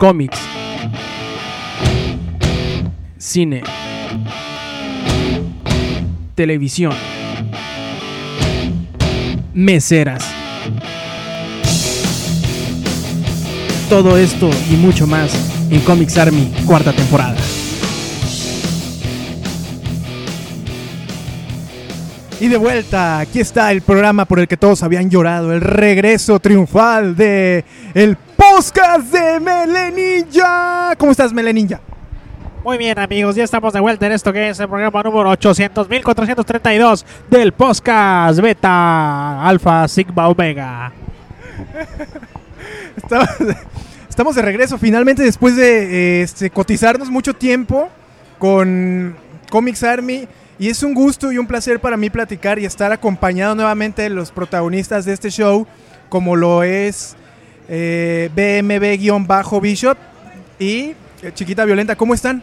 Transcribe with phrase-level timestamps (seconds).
[0.00, 0.38] cómics,
[3.18, 3.62] cine,
[6.34, 6.94] televisión,
[9.52, 10.24] meseras.
[13.90, 15.34] Todo esto y mucho más
[15.70, 17.36] en Comics Army, cuarta temporada.
[22.40, 26.40] Y de vuelta, aquí está el programa por el que todos habían llorado, el regreso
[26.40, 30.94] triunfal de el podcast de Meleninja.
[30.96, 31.78] ¿Cómo estás, Meleninja?
[32.64, 37.04] Muy bien amigos, ya estamos de vuelta en esto que es el programa número 800.432
[37.28, 40.90] del podcast Beta Alpha Sigma Omega.
[42.96, 43.28] Estamos,
[44.08, 47.88] estamos de regreso finalmente después de este, cotizarnos mucho tiempo
[48.38, 49.16] con
[49.50, 50.28] Comics Army.
[50.58, 54.10] Y es un gusto y un placer para mí platicar y estar acompañado nuevamente de
[54.10, 55.66] los protagonistas de este show,
[56.10, 57.16] como lo es
[57.72, 59.96] eh, BMB-Bishop
[60.58, 60.92] y
[61.22, 61.94] eh, Chiquita Violenta.
[61.94, 62.42] ¿Cómo están?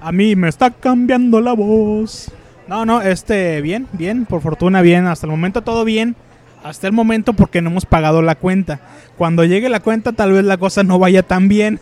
[0.00, 2.30] A mí me está cambiando la voz.
[2.68, 5.06] No, no, este, bien, bien, por fortuna bien.
[5.06, 6.16] Hasta el momento todo bien.
[6.62, 8.80] Hasta el momento porque no hemos pagado la cuenta.
[9.16, 11.80] Cuando llegue la cuenta tal vez la cosa no vaya tan bien.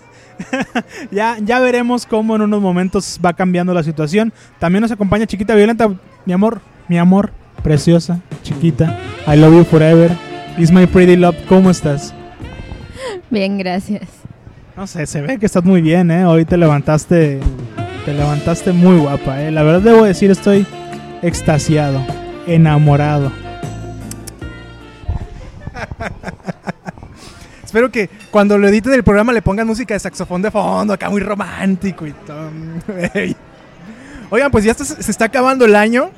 [1.11, 4.33] ya, ya veremos cómo en unos momentos va cambiando la situación.
[4.58, 5.89] También nos acompaña Chiquita Violenta,
[6.24, 8.98] mi amor, mi amor, preciosa, chiquita.
[9.27, 10.11] I love you forever.
[10.58, 11.36] Is my pretty love.
[11.48, 12.14] ¿Cómo estás?
[13.31, 14.08] Bien, gracias.
[14.77, 16.25] No sé, se ve que estás muy bien, ¿eh?
[16.25, 17.41] Hoy te levantaste,
[18.05, 19.50] te levantaste muy guapa, ¿eh?
[19.50, 20.67] La verdad debo decir, estoy
[21.20, 22.05] extasiado,
[22.47, 23.30] enamorado.
[27.64, 31.11] Espero que cuando lo editen el programa le pongan música de saxofón de fondo, acá
[31.11, 32.50] muy romántico y todo.
[34.30, 36.11] Oigan, pues ya se está acabando el año.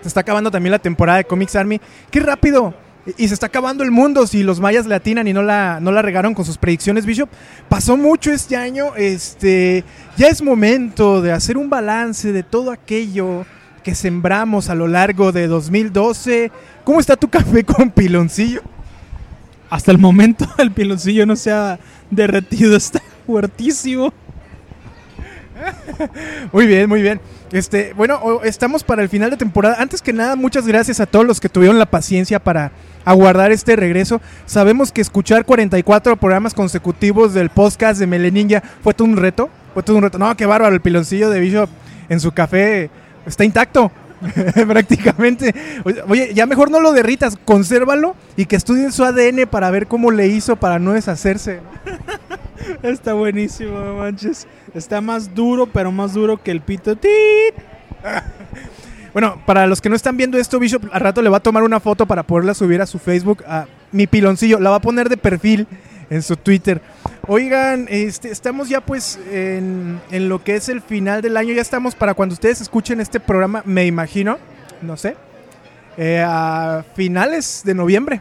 [0.00, 1.80] Se está acabando también la temporada de Comics Army.
[2.10, 2.74] ¡Qué rápido!
[3.16, 5.92] Y se está acabando el mundo si los mayas le atinan y no la, no
[5.92, 7.28] la regaron con sus predicciones, Bishop.
[7.68, 8.96] Pasó mucho este año.
[8.96, 9.84] Este,
[10.16, 13.46] ya es momento de hacer un balance de todo aquello
[13.84, 16.50] que sembramos a lo largo de 2012.
[16.82, 18.62] ¿Cómo está tu café con piloncillo?
[19.70, 21.78] Hasta el momento el piloncillo no se ha
[22.10, 24.12] derretido, está fuertísimo.
[26.52, 27.20] Muy bien, muy bien.
[27.52, 29.76] Este, bueno, estamos para el final de temporada.
[29.78, 32.72] Antes que nada, muchas gracias a todos los que tuvieron la paciencia para
[33.06, 34.20] aguardar este regreso.
[34.44, 39.48] Sabemos que escuchar 44 programas consecutivos del podcast de Meleninja fue todo un reto.
[39.72, 40.18] Fue todo un reto.
[40.18, 41.70] No, qué bárbaro, el piloncillo de Bishop
[42.10, 42.90] en su café
[43.24, 43.90] está intacto.
[44.66, 45.54] prácticamente.
[46.08, 50.10] Oye, ya mejor no lo derritas, consérvalo y que estudien su ADN para ver cómo
[50.10, 51.60] le hizo para no deshacerse.
[52.82, 54.46] Está buenísimo, manches.
[54.74, 56.98] Está más duro, pero más duro que el pito.
[59.16, 61.62] Bueno, para los que no están viendo esto, Bishop al rato le va a tomar
[61.62, 64.60] una foto para poderla subir a su Facebook, a mi piloncillo.
[64.60, 65.66] La va a poner de perfil
[66.10, 66.82] en su Twitter.
[67.26, 71.54] Oigan, este, estamos ya pues en, lo que es el final del año.
[71.54, 74.36] Ya estamos para cuando ustedes escuchen este programa, me imagino,
[74.82, 75.16] no sé,
[75.96, 78.20] eh, a finales de noviembre.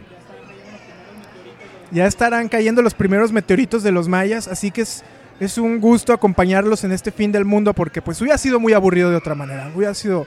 [1.91, 5.03] Ya estarán cayendo los primeros meteoritos de los mayas, así que es,
[5.41, 9.09] es un gusto acompañarlos en este fin del mundo porque pues hubiera sido muy aburrido
[9.09, 9.69] de otra manera.
[9.75, 10.25] Hubiera sido,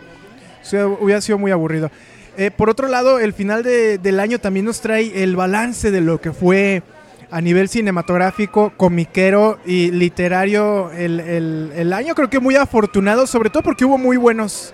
[0.74, 1.90] hubiera sido muy aburrido.
[2.36, 6.20] Eh, por otro lado, el final del año también nos trae el balance de lo
[6.20, 6.82] que fue
[7.30, 12.14] a nivel cinematográfico, comiquero y literario el, año.
[12.14, 14.72] Creo que muy afortunado, sobre todo porque hubo muy buenos,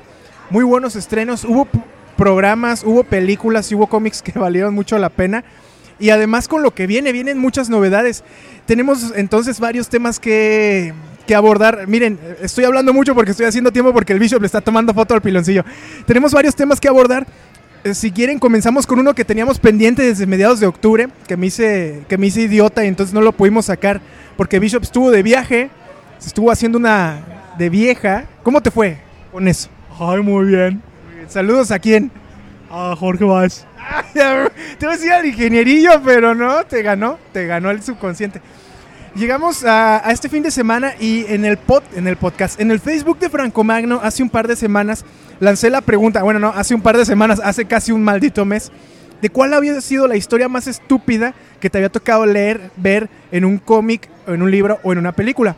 [0.50, 1.44] muy buenos estrenos.
[1.44, 1.66] Hubo
[2.16, 5.44] programas, hubo películas y hubo cómics que valieron mucho la pena.
[5.98, 8.24] Y además con lo que viene, vienen muchas novedades.
[8.66, 10.92] Tenemos entonces varios temas que,
[11.26, 11.86] que abordar.
[11.86, 15.14] Miren, estoy hablando mucho porque estoy haciendo tiempo porque el Bishop le está tomando foto
[15.14, 15.64] al piloncillo.
[16.06, 17.26] Tenemos varios temas que abordar
[17.84, 21.48] eh, si quieren, comenzamos con uno que teníamos pendiente desde mediados de octubre, que me
[21.48, 24.00] hice, que me hice idiota y entonces no lo pudimos sacar
[24.38, 25.68] porque Bishop estuvo de viaje,
[26.18, 27.18] se estuvo haciendo una
[27.58, 28.24] de vieja.
[28.42, 28.96] ¿Cómo te fue
[29.30, 29.68] con eso?
[30.00, 30.82] Ay, muy bien.
[31.28, 32.10] Saludos a quién?
[32.70, 33.66] A Jorge Vaz.
[34.14, 38.40] te voy a decir al ingenierillo, pero no, te ganó, te ganó el subconsciente.
[39.14, 42.80] Llegamos a, este fin de semana y en el, pod, en el podcast, en el
[42.80, 45.04] Facebook de Franco Magno, hace un par de semanas,
[45.38, 48.72] lancé la pregunta, bueno, no, hace un par de semanas, hace casi un maldito mes,
[49.22, 53.44] de cuál había sido la historia más estúpida que te había tocado leer, ver en
[53.44, 55.54] un cómic, en un libro o en una película.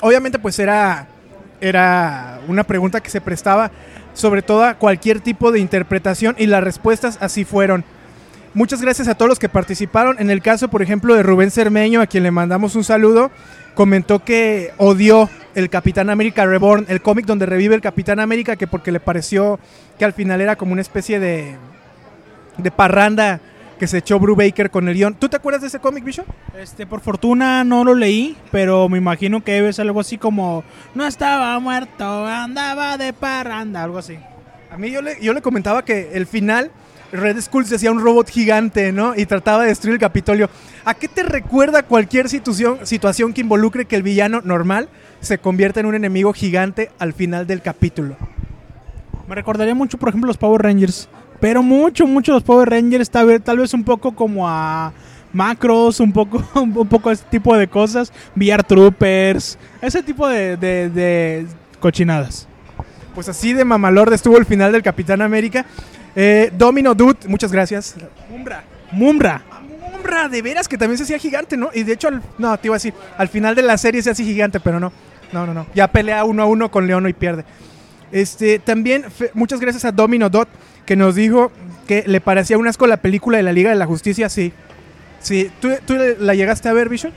[0.00, 1.06] Obviamente pues era,
[1.60, 3.70] era una pregunta que se prestaba
[4.14, 7.84] sobre todo a cualquier tipo de interpretación y las respuestas así fueron.
[8.54, 10.16] Muchas gracias a todos los que participaron.
[10.20, 13.32] En el caso, por ejemplo, de Rubén Cermeño, a quien le mandamos un saludo,
[13.74, 18.68] comentó que odió el Capitán América Reborn, el cómic donde revive el Capitán América, que
[18.68, 19.58] porque le pareció
[19.98, 21.56] que al final era como una especie de,
[22.58, 23.40] de parranda
[23.78, 25.14] que se echó Brubaker con el guion.
[25.14, 26.24] ¿Tú te acuerdas de ese cómic, Bicho?
[26.56, 30.62] Este, por fortuna no lo leí, pero me imagino que debe ser algo así como
[30.94, 34.16] no estaba muerto, andaba de parranda, algo así.
[34.70, 36.70] A mí yo le, yo le comentaba que el final,
[37.12, 39.14] Red Skull se hacía un robot gigante, ¿no?
[39.16, 40.50] Y trataba de destruir el Capitolio.
[40.84, 44.88] ¿A qué te recuerda cualquier situación, situación que involucre que el villano normal
[45.20, 48.16] se convierta en un enemigo gigante al final del capítulo?
[49.28, 51.08] Me recordaría mucho, por ejemplo, los Power Rangers.
[51.40, 54.92] Pero mucho, mucho los Power Rangers, tal vez, tal vez un poco como a
[55.32, 58.12] Macros, un poco, un poco ese tipo de cosas.
[58.36, 61.46] VR Troopers, ese tipo de, de- de
[61.80, 62.48] cochinadas.
[63.14, 65.64] Pues así de mamalord estuvo el final del Capitán América.
[66.16, 67.94] Eh, Domino Dude, muchas gracias.
[68.28, 68.62] Mumbra.
[68.92, 69.42] Mumbra.
[69.92, 71.70] Mumbra, de veras que también se hacía gigante, ¿no?
[71.72, 74.10] Y de hecho, al- no, te iba a decir, al final de la serie se
[74.10, 74.92] hace gigante, pero no.
[75.32, 75.66] No, no, no.
[75.74, 77.44] Ya pelea uno a uno con Leono y pierde.
[78.12, 80.48] Este, también, fe- muchas gracias a Domino Dot,
[80.86, 81.50] que nos dijo
[81.88, 84.52] que le parecía un asco la película de la Liga de la Justicia, sí.
[85.20, 87.12] Sí, ¿tú, tú la llegaste a ver, Vision?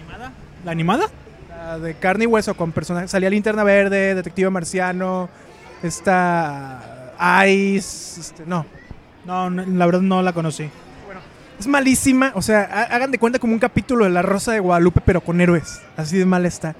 [0.65, 1.05] ¿La animada?
[1.49, 3.11] La de carne y hueso con personajes.
[3.11, 5.29] Salía Linterna Verde, Detective Marciano,
[5.83, 7.13] esta
[7.47, 8.65] Ice, este, no.
[9.27, 10.69] No, no, la verdad no la conocí.
[11.59, 14.59] Es malísima, o sea, ha- hagan de cuenta como un capítulo de La Rosa de
[14.59, 15.81] Guadalupe, pero con héroes.
[15.97, 16.75] Así de mal está.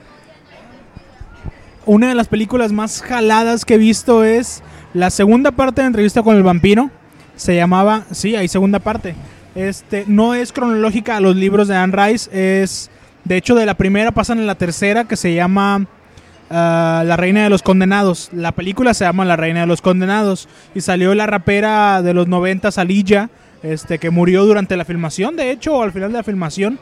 [1.86, 4.62] Una de las películas más jaladas que he visto es
[4.94, 6.92] la segunda parte de Entrevista con el Vampiro.
[7.36, 9.16] Se llamaba, sí, hay segunda parte.
[9.56, 12.30] Este, no es cronológica a los libros de Anne Rice,
[12.62, 12.92] es
[13.24, 15.88] de hecho de la primera pasan a la tercera que se llama
[16.50, 18.30] ah, La Reina de los Condenados.
[18.34, 22.28] La película se llama La Reina de los Condenados y salió la rapera de los
[22.28, 23.30] 90 Alilla,
[23.64, 26.80] este que murió durante la filmación, de hecho, o al final de la filmación.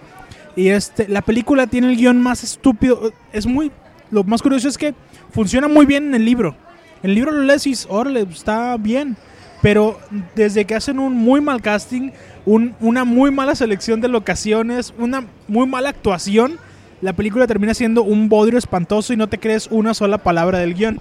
[0.56, 3.12] Y este, la película tiene el guion más estúpido.
[3.34, 3.72] Es muy.
[4.12, 4.94] Lo más curioso es que
[5.32, 6.56] funciona muy bien en el libro.
[7.04, 9.18] El libro lo lees y órale, está bien.
[9.62, 10.00] Pero
[10.36, 12.12] desde que hacen un muy mal casting,
[12.46, 16.60] un- una muy mala selección de locaciones, una muy mala actuación,
[17.02, 20.74] la película termina siendo un bodrio espantoso y no te crees una sola palabra del
[20.74, 21.00] guion.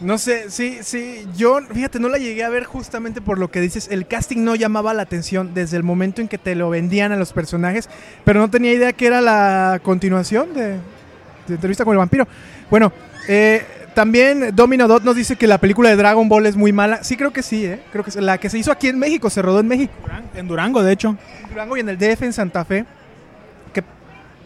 [0.00, 1.26] No sé, sí, sí.
[1.36, 3.88] Yo, fíjate, no la llegué a ver justamente por lo que dices.
[3.90, 7.16] El casting no llamaba la atención desde el momento en que te lo vendían a
[7.16, 7.88] los personajes,
[8.24, 10.78] pero no tenía idea que era la continuación de,
[11.46, 12.26] de Entrevista con el Vampiro.
[12.68, 12.92] Bueno,
[13.28, 17.04] eh, también Domino Dot nos dice que la película de Dragon Ball es muy mala.
[17.04, 17.80] Sí, creo que sí, ¿eh?
[17.92, 19.92] Creo que es la que se hizo aquí en México, se rodó en México.
[20.34, 21.16] En Durango, de hecho.
[21.44, 22.84] En Durango y en el DF en Santa Fe.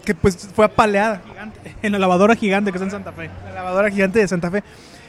[0.07, 1.21] Que, pues fue apaleada.
[1.83, 3.29] En la lavadora gigante que está en Santa Fe.
[3.45, 4.65] La lavadora gigante de Santa Fe.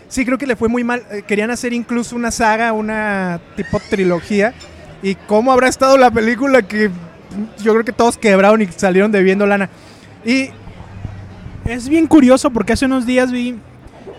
[0.10, 1.04] Sí, creo que le fue muy mal.
[1.12, 4.54] Eh, querían hacer incluso una saga, una tipo trilogía.
[5.02, 6.92] ¿Y cómo habrá estado la película que
[7.64, 9.70] yo creo que todos quebraron y salieron debiendo lana?
[10.26, 10.50] Y
[11.66, 13.56] Es bien curioso porque hace unos días vi.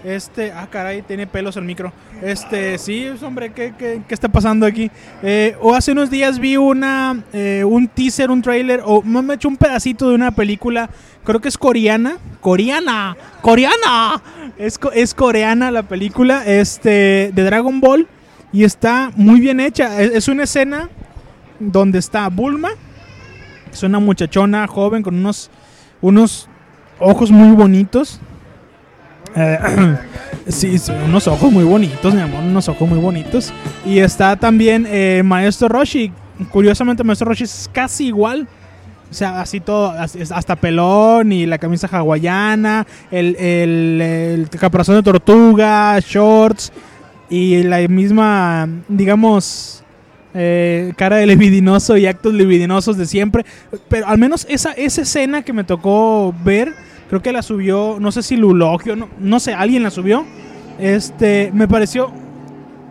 [0.04, 0.52] Este.
[0.52, 1.92] Ah, caray, tiene pelos el micro.
[2.22, 4.90] Este, sí, hombre, ¿qué, qué, qué está pasando aquí?
[5.22, 7.22] Eh, o hace unos días vi una.
[7.32, 8.80] eh, un teaser, un trailer.
[8.84, 10.88] O me he hecho un pedacito de una película.
[11.24, 12.18] Creo que es coreana.
[12.40, 13.16] ¡Coreana!
[13.42, 14.22] ¡Coreana!
[14.56, 16.44] Es, es coreana la película.
[16.46, 17.32] Este.
[17.34, 18.06] De Dragon Ball.
[18.52, 20.00] Y está muy bien hecha.
[20.00, 20.88] Es, es una escena
[21.58, 22.70] donde está Bulma.
[23.72, 25.50] Es una muchachona joven con unos.
[26.00, 26.48] Unos
[27.00, 28.20] ojos muy bonitos.
[29.36, 29.58] Eh,
[30.48, 33.52] sí, sí, unos ojos muy bonitos, mi amor, unos ojos muy bonitos.
[33.84, 36.12] Y está también eh, Maestro Roshi.
[36.50, 38.46] Curiosamente, Maestro Roshi es casi igual.
[39.10, 45.02] O sea, así todo, hasta pelón y la camisa hawaiana, el, el, el caparazón de
[45.02, 46.70] tortuga, shorts
[47.30, 49.82] y la misma, digamos,
[50.34, 53.44] eh, cara de libidinoso y actos libidinosos de siempre.
[53.88, 56.74] Pero al menos esa, esa escena que me tocó ver,
[57.08, 60.24] creo que la subió, no sé si Lulogio, no, no sé, alguien la subió.
[60.78, 62.12] Este, me pareció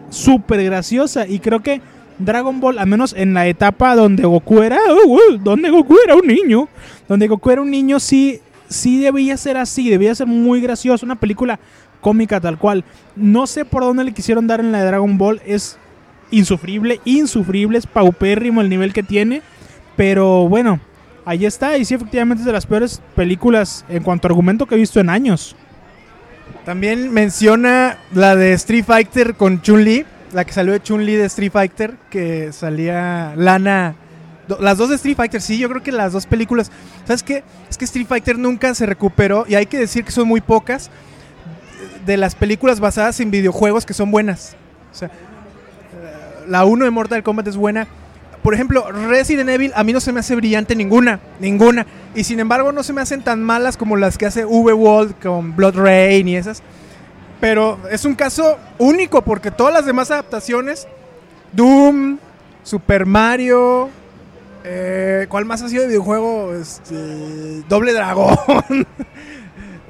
[0.09, 1.81] súper graciosa y creo que
[2.19, 6.15] Dragon Ball, al menos en la etapa donde Goku era, uh, uh, donde Goku era
[6.15, 6.67] un niño,
[7.07, 11.15] donde Goku era un niño, sí, sí debía ser así, debía ser muy gracioso, una
[11.15, 11.59] película
[12.01, 12.83] cómica tal cual.
[13.15, 15.77] No sé por dónde le quisieron dar en la de Dragon Ball, es
[16.31, 19.41] insufrible, insufrible, es paupérrimo el nivel que tiene,
[19.95, 20.79] pero bueno,
[21.27, 24.75] ahí está, y sí, efectivamente es de las peores películas en cuanto a argumento que
[24.75, 25.55] he visto en años.
[26.63, 31.51] también menciona la de Street Fighter con Chun-Li, la que salió de Chun-Li de Street
[31.51, 33.95] Fighter, que salía Lana.
[34.61, 36.71] Las dos de Street Fighter, sí, yo creo que las dos películas.
[37.05, 37.43] ¿Sabes qué?
[37.69, 40.89] Es que Street Fighter nunca se recuperó y hay que decir que son muy pocas
[42.05, 44.55] de las películas basadas en videojuegos que son buenas.
[44.93, 45.11] O sea,
[46.47, 47.87] la 1 de Mortal Kombat es buena.
[48.47, 51.85] Por ejemplo, Resident Evil a mí no se me hace brillante ninguna, ninguna.
[52.15, 55.53] Y sin embargo no se me hacen tan malas como las que hace V-World con
[55.53, 56.63] Blood Rain y esas.
[57.41, 60.87] Pero es un caso único porque todas las demás adaptaciones,
[61.51, 62.19] Doom,
[62.63, 63.89] Super Mario.
[64.63, 66.53] eh, ¿Cuál más ha sido de videojuego?
[66.55, 68.37] Este, Doble Dragón.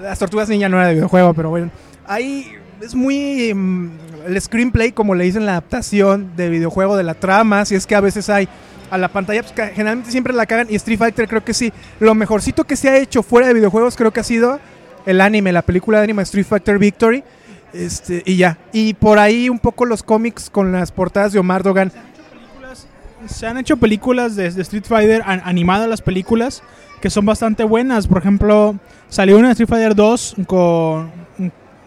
[0.02, 1.70] Las Tortugas Ninja no era de videojuego, pero bueno.
[2.08, 3.54] Ahí es muy.
[3.54, 3.90] mm,
[4.28, 7.66] el screenplay, como le dicen, la adaptación de videojuego de la trama.
[7.66, 8.48] Si es que a veces hay
[8.92, 10.68] a la pantalla, pues, generalmente siempre la cagan.
[10.70, 11.72] Y Street Fighter creo que sí.
[12.00, 14.60] Lo mejorcito que se ha hecho fuera de videojuegos creo que ha sido
[15.06, 17.24] el anime, la película de anime Street Fighter Victory.
[17.74, 18.58] Este, y ya.
[18.74, 21.92] Y por ahí un poco los cómics con las portadas de Omar Dogan.
[23.28, 26.64] Se han hecho películas de, de Street Fighter, an- animadas las películas,
[27.02, 28.08] que son bastante buenas.
[28.08, 28.76] Por ejemplo,
[29.10, 31.12] salió una de Street Fighter 2 con.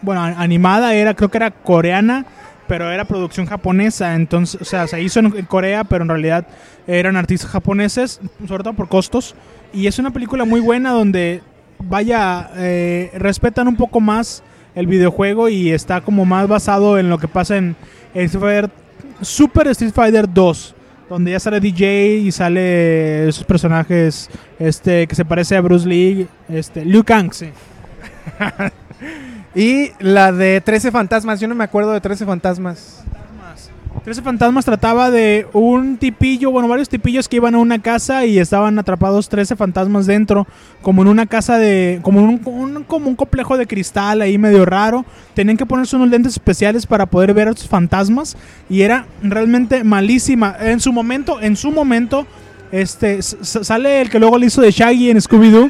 [0.01, 2.25] Bueno, animada, era, creo que era coreana,
[2.67, 4.15] pero era producción japonesa.
[4.15, 6.47] Entonces, o sea, se hizo en, Corea, pero en realidad
[6.87, 9.35] eran artistas japoneses, sobre todo por costos.
[9.73, 11.41] Y es una película muy buena donde,
[11.79, 14.43] vaya, eh, respetan un poco más
[14.75, 17.75] el videojuego y está como más basado en lo que pasa en,
[18.13, 18.81] en Street Fighter
[19.21, 20.75] Super Street Fighter 2,
[21.09, 24.29] donde ya sale DJ y sale esos personajes
[24.59, 27.49] este que se parece a Bruce Lee, este Liu Kang, sí.
[29.55, 31.39] Y la de 13 fantasmas.
[31.39, 33.03] Yo no me acuerdo de 13 fantasmas.
[34.05, 38.39] 13 fantasmas trataba de un tipillo, bueno, varios tipillos que iban a una casa y
[38.39, 40.47] estaban atrapados 13 fantasmas dentro,
[40.81, 44.65] como en una casa de, como un, un- como un complejo de cristal ahí medio
[44.65, 45.05] raro.
[45.35, 48.37] Tenían que ponerse unos lentes especiales para poder ver a estos fantasmas
[48.69, 50.55] y era realmente malísima.
[50.59, 52.25] En su momento, en su momento,
[52.71, 55.69] este, sale el que luego le hizo de Shaggy en Scooby-Doo.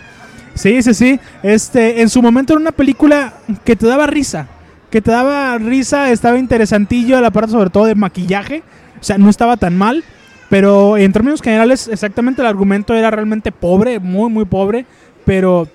[0.56, 1.20] Sí, sí, sí.
[1.44, 4.48] Este, en su momento era una película que te daba risa.
[4.90, 8.64] Que te daba risa, estaba interesantillo la parte sobre todo de maquillaje.
[9.00, 10.04] O sea, no estaba tan mal.
[10.50, 14.86] Pero en términos generales, exactamente el argumento era realmente pobre, muy, muy pobre.
[15.26, 15.68] Pero,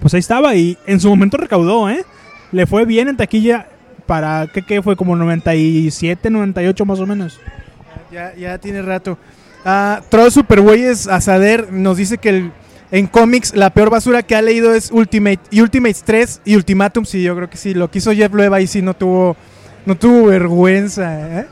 [0.00, 0.54] pues ahí estaba.
[0.54, 2.04] Y en su momento recaudó, ¿eh?
[2.52, 3.66] Le fue bien en taquilla
[4.06, 4.96] para, ¿qué, qué fue?
[4.96, 7.38] Como 97, 98 más o menos.
[8.10, 9.18] Ya, ya tiene rato.
[9.66, 12.52] Ah, Troll Superweyes Asader nos dice que el-
[12.90, 17.04] en cómics la peor basura que ha leído es Ultimate y Ultimates 3 y Ultimatum.
[17.04, 17.74] Sí, yo creo que sí.
[17.74, 19.36] Lo que hizo Jeff Loeb ahí sí no tuvo,
[19.86, 21.40] no tuvo vergüenza.
[21.40, 21.46] ¿eh?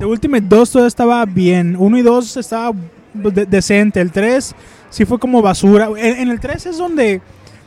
[0.00, 1.76] Ultimate 2 todo estaba bien.
[1.78, 2.72] 1 y 2 estaba
[3.12, 4.00] de- decente.
[4.00, 4.54] El 3
[4.88, 5.88] sí fue como basura.
[5.96, 7.20] En, el 3 es donde,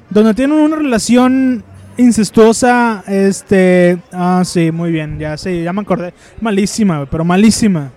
[0.09, 1.63] donde tienen una relación
[1.97, 3.03] incestuosa.
[3.07, 3.99] Este.
[4.11, 5.19] Ah, sí, muy bien.
[5.19, 6.13] Ya sí, ya me acordé.
[6.41, 7.91] Malísima, pero malísima.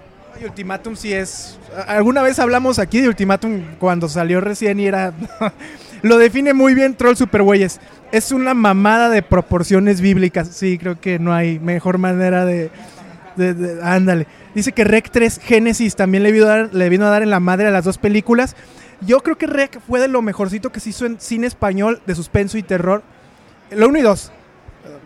[0.44, 1.58] Ultimatum sí es.
[1.86, 5.12] Alguna vez hablamos aquí de Ultimatum cuando salió recién y era.
[6.02, 7.80] Lo define muy bien Troll Superweyes.
[8.12, 10.48] Es una mamada de proporciones bíblicas.
[10.48, 12.70] Sí, creo que no hay mejor manera de.
[13.82, 14.26] ándale.
[14.54, 17.30] Dice que Rec 3 Génesis también le vino, a dar, le vino a dar en
[17.30, 18.56] la madre a las dos películas.
[19.00, 22.14] Yo creo que Rec fue de lo mejorcito que se hizo en cine español de
[22.14, 23.02] suspenso y terror.
[23.70, 24.32] Lo 1 y 2.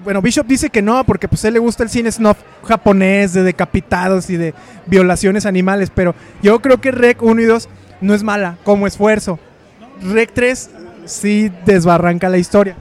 [0.04, 3.34] Bueno, Bishop dice que no, porque pues a él le gusta el cine snuff japonés
[3.34, 4.54] de decapitados y de
[4.86, 7.68] violaciones animales, pero yo creo que Rec 1 y 2
[8.00, 9.38] no es mala como esfuerzo.
[10.02, 10.70] Rec 3
[11.04, 12.76] sí desbarranca la historia.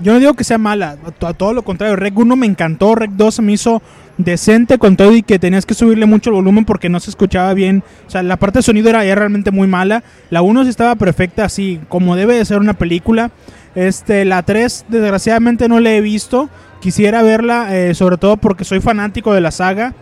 [0.00, 1.94] Yo no digo que sea mala, a to- a todo lo contrario.
[1.96, 3.80] Rec 1 me encantó, Rec 2 se me hizo
[4.16, 7.54] decente con todo y que tenías que subirle mucho el volumen porque no se escuchaba
[7.54, 7.84] bien.
[8.06, 10.02] O sea, la parte de sonido era ya realmente muy mala.
[10.30, 13.30] La 1 sí estaba perfecta, así como debe de ser una película.
[13.78, 16.50] Este, la 3 desgraciadamente no la he visto.
[16.80, 19.94] Quisiera verla, eh, sobre todo porque soy fanático de la saga.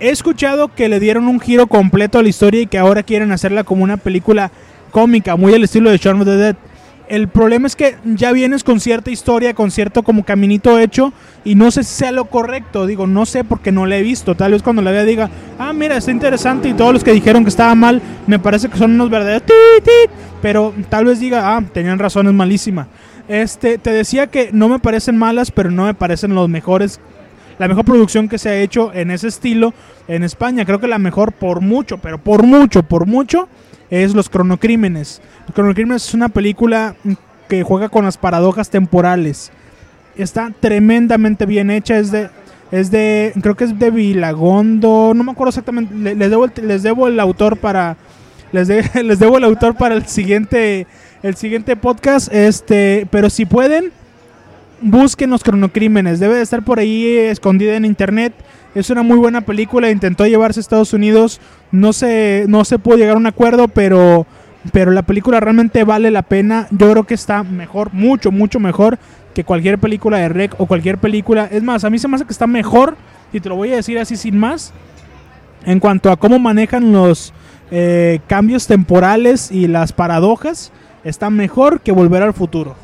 [0.00, 3.30] He escuchado que le dieron un giro completo a la historia y que ahora quieren
[3.30, 4.50] hacerla como una película
[4.90, 6.56] cómica, muy al estilo de Shaun the Dead.
[7.08, 11.12] El problema es que ya vienes con cierta historia, con cierto como caminito hecho
[11.44, 12.86] y no sé si sea lo correcto.
[12.86, 14.34] Digo, no sé porque no la he visto.
[14.34, 17.44] Tal vez cuando la vea diga, ah, mira, está interesante y todos los que dijeron
[17.44, 20.10] que estaba mal me parece que son unos verdaderos tit, tit",
[20.42, 22.88] Pero tal vez diga, ah, tenían razón, es malísima.
[23.28, 27.00] Este, te decía que no me parecen malas, pero no me parecen los mejores
[27.58, 29.72] la mejor producción que se ha hecho en ese estilo
[30.08, 30.64] en España.
[30.64, 33.48] Creo que la mejor por mucho, pero por mucho, por mucho,
[33.90, 35.20] es Los Cronocrímenes.
[35.46, 36.96] Los Cronocrímenes es una película
[37.48, 39.52] que juega con las paradojas temporales.
[40.16, 41.98] Está tremendamente bien hecha.
[41.98, 42.28] Es de,
[42.72, 45.12] es de creo que es de Vilagondo.
[45.14, 45.94] No me acuerdo exactamente.
[45.94, 47.96] le- Les debo, les debo el autor para,
[48.52, 50.86] les, de- les debo el autor para el siguiente,
[51.22, 52.32] el siguiente podcast.
[52.32, 53.92] Este, pero si pueden
[54.80, 56.20] busquen los cronocrímenes.
[56.20, 58.32] Debe de estar por ahí escondida en internet.
[58.74, 59.90] Es una muy buena película.
[59.90, 61.40] Intentó llevarse a Estados Unidos.
[61.72, 64.26] No se, no se pudo llegar a un acuerdo, pero,
[64.72, 66.68] pero la película realmente vale la pena.
[66.70, 68.98] Yo creo que está mejor, mucho, mucho mejor
[69.36, 71.46] que cualquier película de Rec o cualquier película.
[71.52, 72.96] Es más, a mí se me hace que está mejor,
[73.34, 74.72] y te lo voy a decir así sin más,
[75.66, 77.34] en cuanto a cómo manejan los
[77.70, 80.72] eh, cambios temporales y las paradojas.
[81.04, 82.76] Está mejor que Volver al Futuro.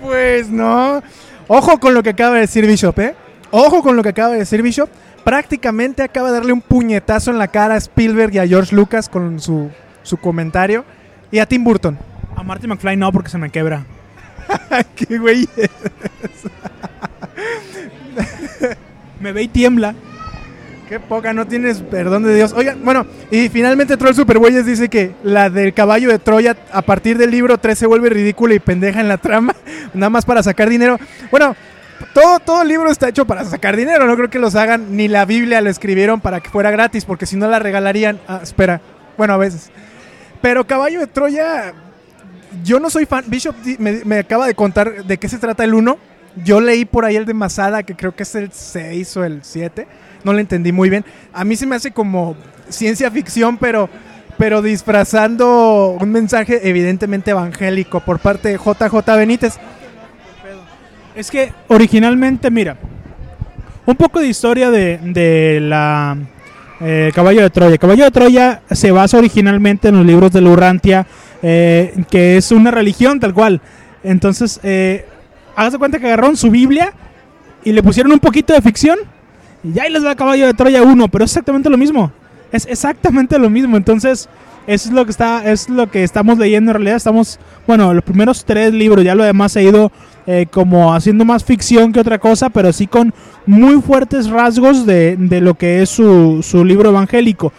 [0.00, 1.02] Pues no.
[1.46, 3.14] Ojo con lo que acaba de decir Bishop, ¿eh?
[3.50, 4.88] Ojo con lo que acaba de decir Bishop.
[5.24, 9.08] prácticamente acaba de darle un puñetazo en la cara a Spielberg y a George Lucas
[9.08, 9.70] con su,
[10.02, 10.84] su comentario.
[11.30, 11.98] Y a Tim Burton.
[12.36, 13.84] A Marty McFly no, porque se me quebra.
[14.96, 15.48] ¡Qué güey!
[19.20, 19.94] Me ve y tiembla.
[20.88, 21.34] ¡Qué poca!
[21.34, 22.54] No tienes perdón de Dios.
[22.54, 27.18] Oigan, bueno, y finalmente Troll Superbueyes dice que la del caballo de Troya a partir
[27.18, 29.54] del libro 3 se vuelve ridícula y pendeja en la trama,
[29.94, 30.98] nada más para sacar dinero.
[31.30, 31.54] Bueno,
[32.14, 34.06] todo, todo libro está hecho para sacar dinero.
[34.06, 37.26] No creo que los hagan, ni la Biblia lo escribieron para que fuera gratis, porque
[37.26, 38.18] si no la regalarían.
[38.26, 38.80] Ah, espera.
[39.18, 39.70] Bueno, a veces.
[40.40, 41.74] Pero Caballo de Troya,
[42.64, 43.24] yo no soy fan.
[43.26, 45.98] Bishop me acaba de contar de qué se trata el 1.
[46.44, 49.40] Yo leí por ahí el de Masada, que creo que es el 6 o el
[49.42, 49.86] 7.
[50.24, 51.04] No lo entendí muy bien.
[51.32, 52.36] A mí se me hace como
[52.68, 53.88] ciencia ficción, pero,
[54.36, 59.58] pero disfrazando un mensaje evidentemente evangélico por parte de JJ Benítez.
[61.14, 62.76] Es que originalmente, mira,
[63.86, 66.16] un poco de historia de, de la
[66.80, 67.78] eh, Caballo de Troya.
[67.78, 71.06] Caballo de Troya se basa originalmente en los libros de Lurantia,
[71.42, 73.60] eh, que es una religión tal cual.
[74.04, 75.06] Entonces, eh,
[75.56, 76.92] hágase cuenta que agarraron su Biblia
[77.64, 78.98] y le pusieron un poquito de ficción
[79.62, 82.12] y ahí les va Caballo de Troya 1, pero es exactamente lo mismo.
[82.52, 83.76] Es exactamente lo mismo.
[83.76, 84.28] Entonces,
[84.66, 86.96] es lo que está, es lo que estamos leyendo en realidad.
[86.96, 89.90] Estamos, bueno, los primeros tres libros, ya lo demás ha ido
[90.26, 93.14] eh, como haciendo más ficción que otra cosa, pero sí con
[93.46, 97.52] muy fuertes rasgos de, de lo que es su, su libro evangélico.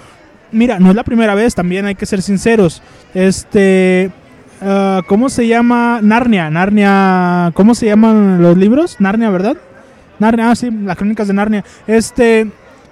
[0.52, 2.82] Mira, no es la primera vez, también hay que ser sinceros.
[3.14, 4.12] Este,
[4.62, 6.00] ah, ¿cómo se llama?
[6.02, 8.98] Narnia, Narnia, ¿cómo se llaman los libros?
[9.00, 9.58] Narnia, ¿verdad?
[10.20, 11.64] Narnia, ah, sí, las crónicas de Narnia.
[11.88, 12.48] Este,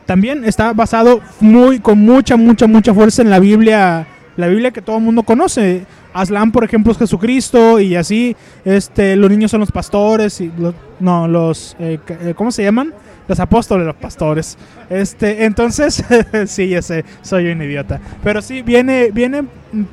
[0.06, 4.08] también está basado muy, con mucha, mucha, mucha fuerza en la Biblia,
[4.38, 5.86] la Biblia que todo el mundo conoce.
[6.14, 10.52] Aslan, por ejemplo, es Jesucristo y así, este, los niños son los pastores y
[11.00, 12.94] no, los, eh, eh, ¿cómo se llaman?
[13.28, 14.58] Los apóstoles, los pastores.
[14.90, 16.04] Este, entonces,
[16.48, 18.00] sí, ya sé, soy un idiota.
[18.24, 19.44] Pero sí, viene, viene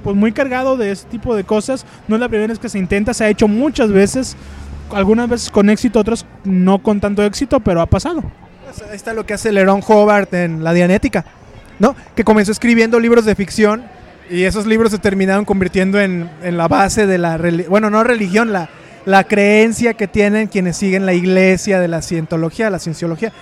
[0.02, 1.84] pues muy cargado de ese tipo de cosas.
[2.08, 4.36] No es la primera vez que se intenta, se ha hecho muchas veces.
[4.92, 8.22] Algunas veces con éxito, otras no con tanto éxito, pero ha pasado.
[8.64, 11.24] Pues ahí está lo que hace Lerón Hobart en La Dianética,
[11.78, 11.96] ¿no?
[12.14, 13.84] Que comenzó escribiendo libros de ficción
[14.30, 18.52] y esos libros se terminaron convirtiendo en, en la base de la bueno, no religión,
[18.52, 18.68] la,
[19.04, 23.32] la creencia que tienen quienes siguen la iglesia de la cientología, la cienciología.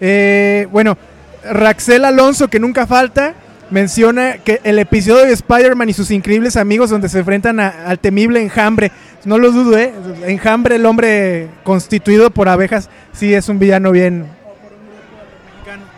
[0.00, 0.96] Eh, bueno,
[1.44, 3.34] Raxel Alonso, que nunca falta,
[3.70, 8.42] menciona que el episodio de Spider-Man y sus increíbles amigos donde se enfrentan al temible
[8.42, 8.90] enjambre,
[9.24, 9.92] no lo dudo, ¿eh?
[10.26, 14.26] Enjambre, el hombre constituido por abejas, sí es un villano bien,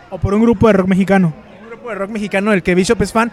[0.09, 1.33] O por un grupo de rock mexicano.
[1.63, 3.31] un grupo de rock mexicano del que Bishop es fan.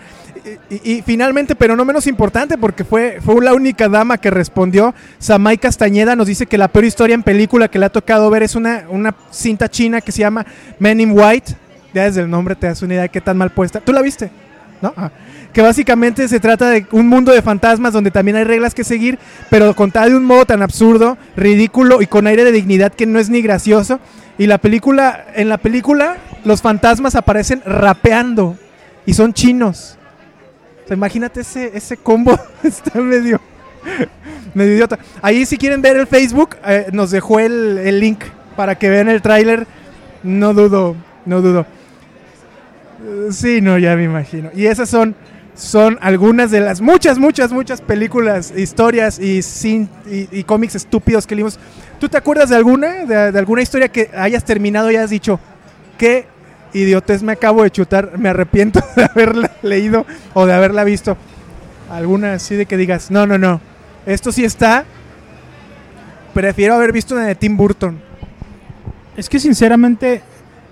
[0.71, 4.31] Y, y- y finalmente, pero no menos importante, porque fue, fue la única dama que
[4.31, 8.31] respondió, Samay Castañeda nos dice que la peor historia en película que le ha tocado
[8.31, 10.47] ver es una, una cinta china que se llama
[10.79, 11.55] Men in White.
[11.93, 13.81] Ya desde el nombre te das una idea de qué tan mal puesta.
[13.81, 14.31] ¿Tú la viste?
[15.53, 19.19] Que básicamente se trata de un mundo de fantasmas donde también hay reglas que seguir,
[19.51, 23.19] pero contada de un modo tan absurdo, ridículo y con aire de dignidad que no
[23.19, 23.99] es ni gracioso.
[24.37, 28.57] Y la película, en la película, los fantasmas aparecen rapeando
[29.05, 29.99] y son chinos.
[30.85, 33.41] O sea, imagínate ese, ese combo, está medio,
[34.55, 34.99] medio idiota.
[35.23, 38.23] Ahí si quieren ver el Facebook, eh, nos dejó el, el link
[38.55, 39.67] para que vean el tráiler.
[40.23, 40.95] No dudo,
[41.27, 41.67] no dudo.
[43.31, 44.51] Sí, no, ya me imagino.
[44.55, 45.15] Y esas son,
[45.55, 51.35] son algunas de las muchas, muchas, muchas películas, historias y, sin, y, cómics estúpidos que
[51.35, 51.59] leímos.
[52.01, 55.39] ¿Tú te acuerdas de alguna, de, de alguna historia que hayas terminado y hayas dicho,
[55.97, 56.27] qué
[56.73, 61.17] idiotez me acabo de chutar, me arrepiento de haberla leído o de haberla visto?
[61.91, 63.61] Alguna así de que digas, no, no, no,
[64.07, 64.85] esto sí está,
[66.35, 68.01] prefiero haber visto una de Tim Burton.
[69.17, 70.23] Es que sinceramente,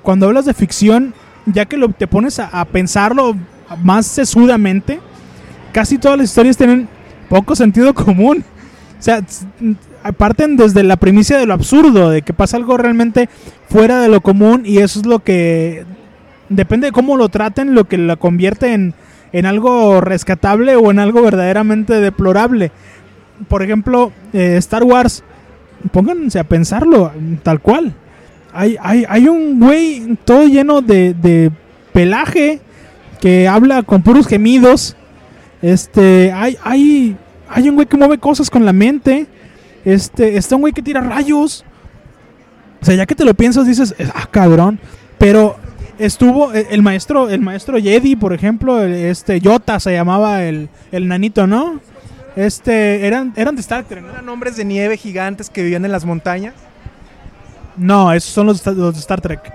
[0.03, 1.15] cuando hablas de ficción,
[1.47, 3.37] ya que lo, te pones a, pensarlo
[3.83, 5.01] más sesudamente,
[5.73, 6.89] casi todas las historias tienen
[7.29, 8.45] poco sentido común.
[8.99, 9.23] O sea,
[10.17, 13.29] parten desde la primicia de lo absurdo, de que pasa algo realmente
[13.69, 15.85] fuera de lo común y eso es lo que
[16.49, 18.95] depende de cómo lo traten, lo que lo convierte en,
[19.33, 22.71] en algo rescatable o en algo verdaderamente deplorable.
[23.49, 25.23] Por ejemplo, eh, Star Wars,
[25.93, 27.95] pónganse a pensarlo tal cual.
[28.57, 31.51] Hay, hay, hay un güey todo lleno de, de
[31.92, 32.61] pelaje
[33.21, 34.97] que habla con puros gemidos.
[35.62, 37.16] Este, hay, hay,
[37.49, 39.27] hay un güey que mueve cosas con la mente.
[39.85, 41.64] Este, está un güey que tira rayos.
[42.81, 44.79] O sea, ya que te lo piensas, dices, ah, cabrón.
[45.19, 45.57] Pero
[45.99, 51.09] estuvo eh, el maestro, el maestro Jedi, por ejemplo, este Yota se llamaba el, el
[51.09, 51.81] nanito, ¿no?
[52.37, 54.11] Este, eran, eran de Star Trek, ¿no?
[54.11, 56.55] Eran hombres de nieve gigantes que vivían en las montañas.
[57.77, 59.53] No, esos son los, de Star- los de Star Trek.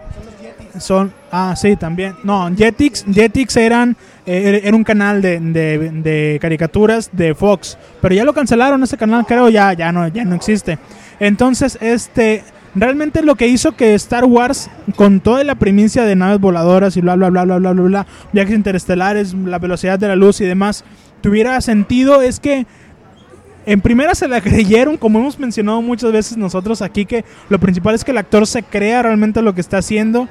[0.79, 1.11] son.
[1.31, 2.15] Ah, sí, también.
[2.23, 3.95] No, Jetix, Jetix eran.
[4.25, 7.77] eh, era un canal de, de- de caricaturas de Fox.
[8.01, 10.77] Pero ya lo cancelaron ese canal, creo, ya, ya no, ya no existe.
[11.19, 12.43] Entonces, este.
[12.73, 17.01] Realmente lo que hizo que Star Wars, con toda la primicia de naves voladoras y
[17.01, 20.45] bla bla bla bla bla bla bla, viajes interestelares, la velocidad de la luz y
[20.45, 20.85] demás,
[21.19, 22.65] tuviera sentido es que
[23.65, 27.95] en primera se la creyeron, como hemos mencionado muchas veces nosotros aquí, que lo principal
[27.95, 30.27] es que el actor se crea realmente lo que está haciendo.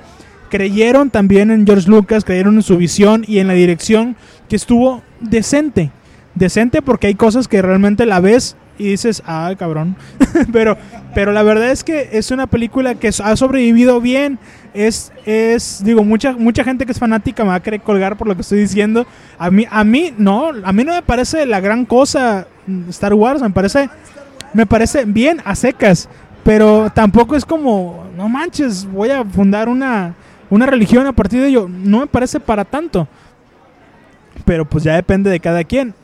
[0.49, 4.17] Creyeron también en George Lucas, creyeron en su visión y en la dirección
[4.49, 5.93] que estuvo decente.
[6.35, 9.95] Decente porque hay cosas que realmente la ves y dices, ah, cabrón.
[10.53, 10.77] pero,
[11.15, 14.39] pero la verdad es que es una película que ha sobrevivido bien.
[14.73, 18.27] Es, es, digo, mucha, mucha gente que es fanática me va a querer colgar por
[18.27, 19.07] lo que estoy diciendo.
[19.39, 22.47] A mí, a mí, no, a mí no me parece la gran cosa
[22.89, 23.89] Star Wars, me parece,
[24.53, 26.09] me parece bien a secas.
[26.43, 30.15] Pero tampoco es como, no manches, voy a fundar una,
[30.49, 31.69] una religión a partir de ello.
[31.69, 33.07] No me parece para tanto.
[34.45, 35.95] Pero pues ya depende de cada quien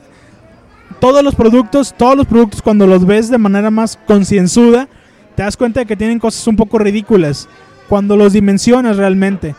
[1.01, 4.89] todos los productos, todos los productos cuando los ves de manera más concienzuda,
[5.35, 7.49] te das cuenta de que tienen cosas un poco ridículas.
[7.89, 9.55] Cuando los dimensionas realmente.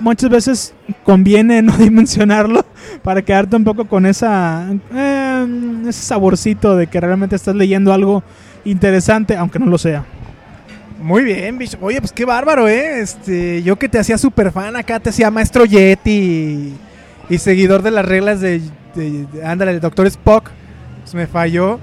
[0.00, 2.64] Muchas veces conviene no dimensionarlo
[3.02, 5.46] para quedarte un poco con esa eh,
[5.88, 8.22] ese saborcito de que realmente estás leyendo algo
[8.64, 10.04] interesante, aunque no lo sea.
[11.00, 11.78] Muy bien, bicho.
[11.80, 13.00] Oye, pues qué bárbaro, ¿eh?
[13.00, 16.74] Este, yo que te hacía super fan acá, te hacía maestro Yeti
[17.30, 18.60] y, seguidor de las reglas de,
[18.96, 20.50] de, de- ándale, de Doctor Spock.
[21.02, 21.78] Pues me falló.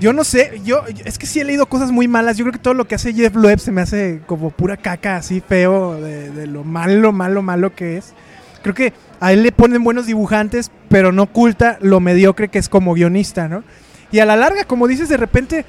[0.00, 2.36] Yo no sé, yo es que sí he leído cosas muy malas.
[2.36, 5.16] Yo creo que todo lo que hace Jeff Loeb se me hace como pura caca,
[5.16, 8.14] así feo, de, de lo malo, malo, malo que es.
[8.62, 12.68] Creo que a él le ponen buenos dibujantes, pero no oculta lo mediocre que es
[12.68, 13.62] como guionista, ¿no?
[14.10, 15.64] Y a la larga, como dices, de repente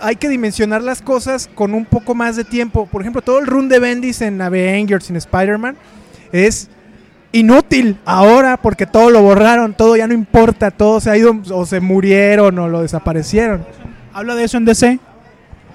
[0.00, 2.86] hay que dimensionar las cosas con un poco más de tiempo.
[2.86, 5.76] Por ejemplo, todo el run de Bendis en Avengers, en Spider-Man,
[6.32, 6.68] es
[7.32, 11.66] inútil ahora porque todo lo borraron, todo ya no importa, todo se ha ido o
[11.66, 13.64] se murieron o lo desaparecieron.
[14.12, 14.98] Habla de eso en DC.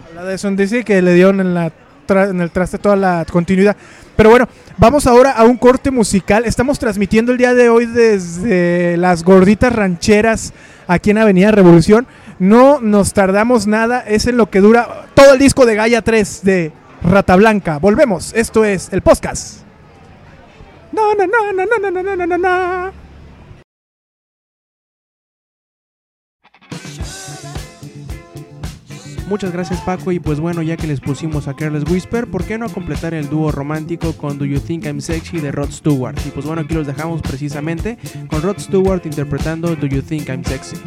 [0.09, 1.71] Habla de eso en DC que le dieron en, la
[2.07, 3.75] tra- en el traste toda la continuidad.
[4.15, 6.45] Pero bueno, vamos ahora a un corte musical.
[6.45, 10.53] Estamos transmitiendo el día de hoy desde las gorditas rancheras
[10.87, 12.07] aquí en Avenida Revolución.
[12.39, 16.41] No nos tardamos nada, es en lo que dura todo el disco de Gaia 3
[16.43, 16.71] de
[17.03, 17.77] Rata Blanca.
[17.79, 19.64] Volvemos, esto es el podcast.
[20.95, 23.05] No, no, no, no, no, no, no, no, no, no.
[29.27, 32.59] Muchas gracias Paco y pues bueno ya que les pusimos a Careless Whisper, ¿por qué
[32.59, 36.15] no completar el dúo romántico con Do You Think I'm Sexy de Rod Stewart?
[36.25, 37.97] Y pues bueno aquí los dejamos precisamente
[38.29, 40.77] con Rod Stewart interpretando Do You Think I'm Sexy.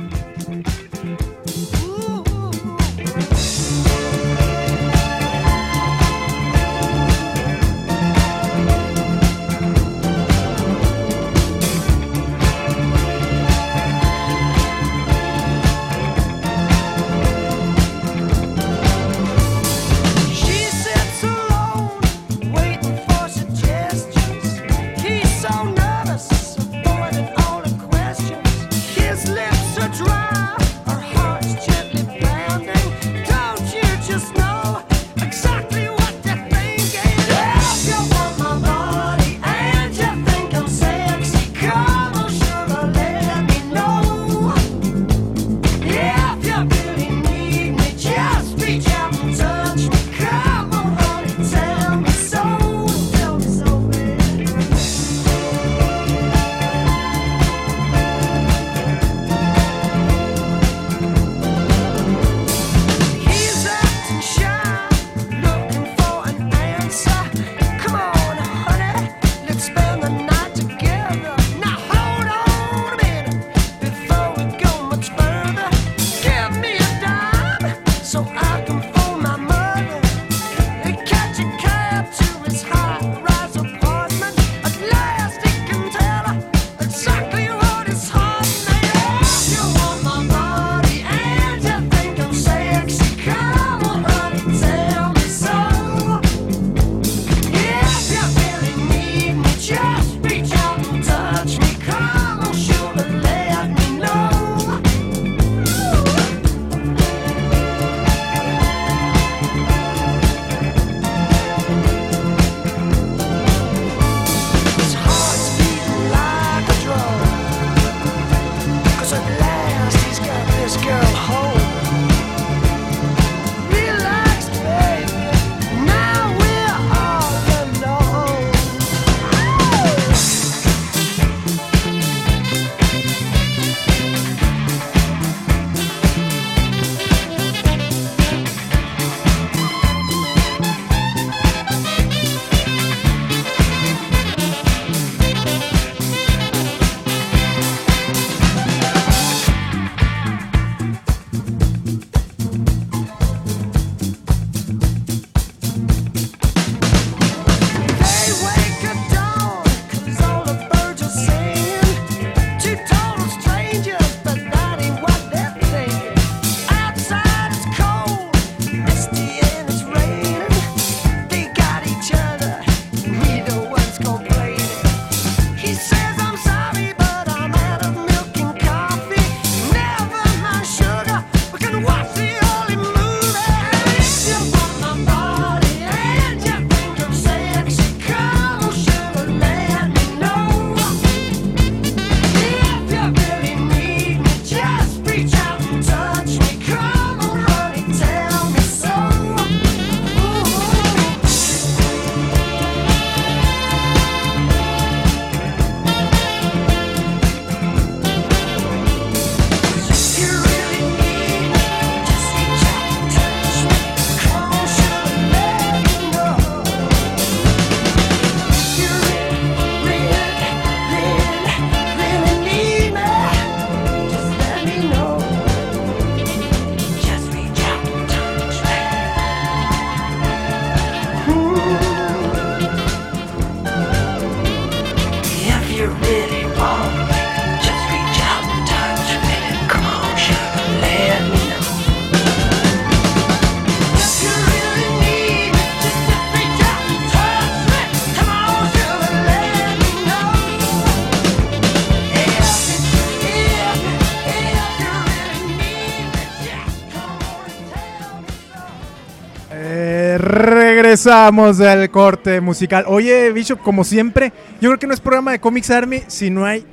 [260.28, 262.84] Regresamos del corte musical.
[262.86, 266.44] Oye, Bishop, como siempre, yo creo que no es programa de Comics Army si no
[266.44, 266.66] hay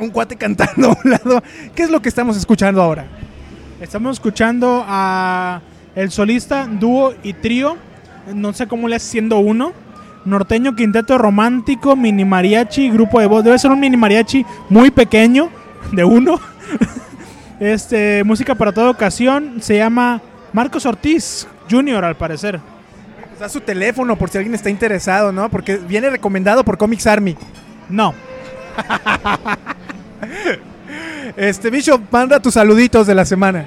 [0.00, 1.44] un cuate cantando a un lado.
[1.76, 3.06] ¿Qué es lo que estamos escuchando ahora?
[3.80, 5.60] Estamos escuchando a
[5.94, 7.76] el solista, dúo y trío.
[8.34, 9.72] No sé cómo le hace siendo uno.
[10.24, 13.44] Norteño Quinteto Romántico, Mini Mariachi, grupo de voz.
[13.44, 15.50] Debe ser un mini mariachi muy pequeño,
[15.92, 16.40] de uno.
[17.60, 19.58] Este, música para toda ocasión.
[19.60, 20.20] Se llama
[20.52, 22.71] Marcos Ortiz Jr., al parecer.
[23.38, 25.48] Pues su teléfono por si alguien está interesado, ¿no?
[25.48, 27.36] Porque viene recomendado por Comics Army.
[27.88, 28.14] No,
[31.36, 33.64] Este, Bishop, manda tus saluditos de la semana.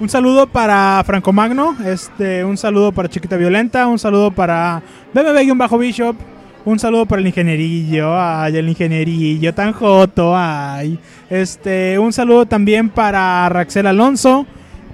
[0.00, 4.80] Un saludo para Franco Magno, este, un saludo para Chiquita Violenta, un saludo para
[5.12, 6.14] BBB-Bishop,
[6.64, 11.00] un saludo para el ingenierillo, ay, el ingenierillo tan joto, ay.
[11.30, 14.46] Este, un saludo también para Raxel Alonso,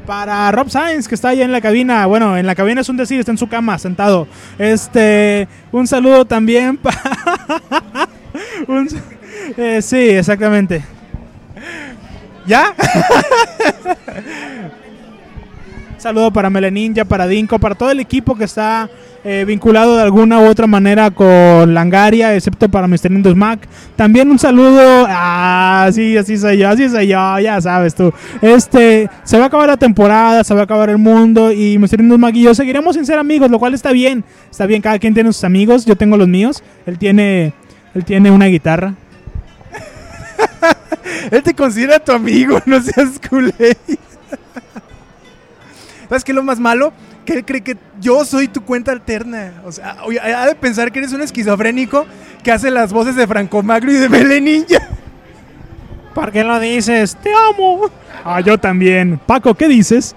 [0.07, 2.07] para Rob Sainz, que está ahí en la cabina.
[2.07, 4.27] Bueno, en la cabina es un decir, está en su cama, sentado.
[4.59, 6.99] Este, un saludo también para.
[9.57, 10.85] eh, sí, exactamente.
[12.47, 12.75] ¿Ya?
[15.99, 18.91] Saludo para Meleninja, para Dinko, para todo el equipo que está
[19.25, 23.11] eh, vinculado de alguna u otra manera con Langaria, excepto para Mr.
[23.11, 23.67] Windows Mac.
[23.97, 25.07] También un saludo.
[25.09, 28.13] Ah, sí, así soy yo, así soy yo, ya sabes tú.
[28.43, 32.01] Este, se va a acabar la temporada, se va a acabar el mundo y Mr.
[32.01, 34.25] Windows Mac y yo seguiremos sin ser amigos, lo cual está bien.
[34.51, 36.63] Está bien, cada quien tiene sus amigos, yo tengo los míos.
[36.87, 37.55] Él tiene,
[37.95, 38.95] él tiene una guitarra.
[41.31, 43.53] Él te considera tu amigo, no seas culé.
[46.09, 46.93] ¿Sabes qué lo más malo?
[47.25, 49.63] Que él cree que yo soy tu cuenta alterna.
[49.65, 52.07] O sea, oye, ha de pensar que eres un esquizofrénico
[52.43, 54.89] que hace las voces de Franco Magno y de Belé Ninja.
[56.15, 57.17] ¿Por qué lo dices?
[57.17, 57.91] Te amo.
[58.25, 59.19] Ah, yo también.
[59.27, 60.15] Paco, ¿qué dices?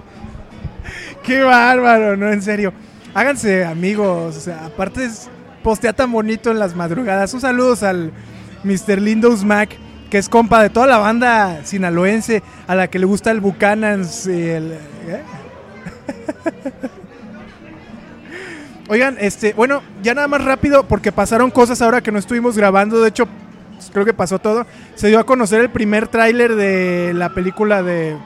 [1.24, 2.72] Qué bárbaro, no, en serio.
[3.14, 5.28] Háganse amigos, o sea, aparte es
[5.62, 7.34] postea tan bonito en las madrugadas.
[7.34, 8.12] Un saludos al
[8.64, 9.00] Mr.
[9.00, 9.76] Lindos Mac,
[10.08, 14.26] que es compa de toda la banda sinaloense, a la que le gusta el Buchanans
[14.26, 14.72] y el...
[14.72, 15.22] ¿eh?
[18.88, 23.02] Oigan, este, bueno, ya nada más rápido, porque pasaron cosas ahora que no estuvimos grabando,
[23.02, 23.26] de hecho,
[23.74, 24.66] pues, creo que pasó todo.
[24.94, 28.16] Se dio a conocer el primer tráiler de la película de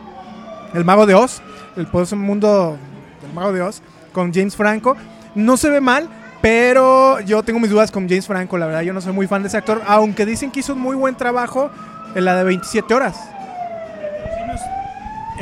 [0.72, 1.42] El Mago de Oz,
[1.76, 2.78] el poderoso mundo
[3.22, 4.96] del Mago de Oz, con James Franco.
[5.34, 6.08] No se ve mal,
[6.40, 9.42] pero yo tengo mis dudas con James Franco, la verdad, yo no soy muy fan
[9.42, 11.70] de ese actor, aunque dicen que hizo un muy buen trabajo
[12.14, 13.31] en la de 27 horas.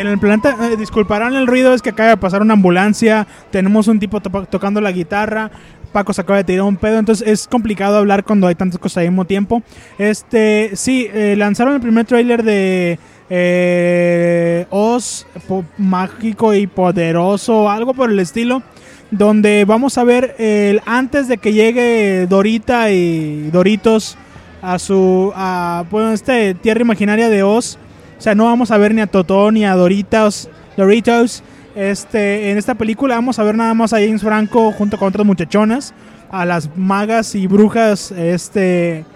[0.01, 3.87] En el planeta, eh, disculparán el ruido, es que acaba de pasar una ambulancia, tenemos
[3.87, 5.51] un tipo tocando la guitarra,
[5.93, 9.03] Paco se acaba de tirar un pedo, entonces es complicado hablar cuando hay tantas cosas
[9.03, 9.63] al mismo tiempo.
[9.99, 15.27] Este, sí, eh, lanzaron el primer tráiler de eh, Oz,
[15.77, 18.63] mágico y poderoso, algo por el estilo,
[19.11, 24.17] donde vamos a ver el antes de que llegue Dorita y Doritos
[24.63, 27.79] a su, a, bueno, este tierra imaginaria de Oz.
[28.20, 31.42] O sea, no vamos a ver ni a Totó ni a Doritos, Doritos.
[31.74, 35.24] Este, en esta película vamos a ver nada más a James Franco junto con otras
[35.26, 35.94] muchachonas,
[36.30, 39.06] a las magas y brujas, este,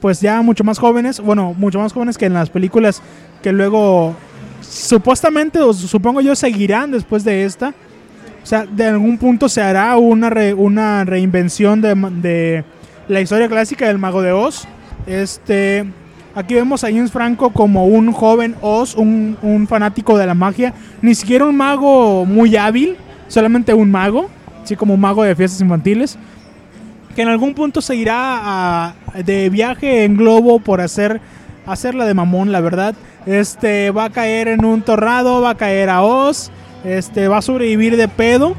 [0.00, 3.02] pues ya mucho más jóvenes, bueno, mucho más jóvenes que en las películas
[3.42, 4.16] que luego
[4.62, 7.74] supuestamente, o supongo yo, seguirán después de esta.
[8.42, 12.64] O sea, de algún punto se hará una, re- una reinvención de, de
[13.08, 14.66] la historia clásica del Mago de Oz.
[15.06, 15.84] Este,
[16.34, 20.74] aquí vemos a James Franco como un joven Oz, un, un fanático de la magia.
[21.02, 22.96] Ni siquiera un mago muy hábil,
[23.28, 24.28] solamente un mago,
[24.62, 26.18] así como un mago de fiestas infantiles.
[27.14, 28.94] Que en algún punto se irá
[29.24, 31.20] de viaje en globo por hacer,
[31.66, 32.94] hacerla de mamón, la verdad.
[33.26, 36.50] Este, va a caer en un tornado, va a caer a Oz,
[36.84, 38.56] este, va a sobrevivir de pedo.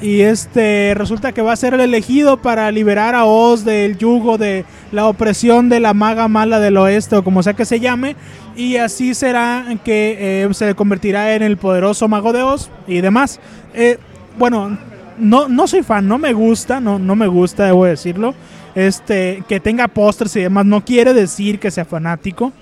[0.00, 4.38] Y este resulta que va a ser el elegido para liberar a Oz del yugo
[4.38, 8.16] de la opresión de la maga mala del oeste o como sea que se llame.
[8.56, 13.40] Y así será que eh, se convertirá en el poderoso mago de Oz y demás.
[13.72, 13.98] Eh,
[14.38, 14.76] bueno,
[15.18, 18.34] no, no soy fan, no me gusta, no, no me gusta, debo decirlo.
[18.74, 22.52] Este, que tenga pósters y demás, no quiere decir que sea fanático.